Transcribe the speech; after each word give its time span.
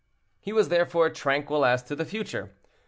He 0.39 0.51
was 0.51 0.69
therefore 0.69 1.11
tranquil 1.11 1.63
as 1.63 1.83
to 1.83 1.95
the 1.95 2.05
future. 2.05 2.55